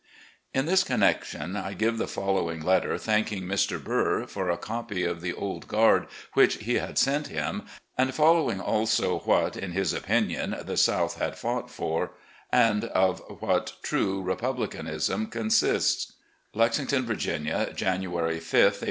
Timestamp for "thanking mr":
2.97-3.77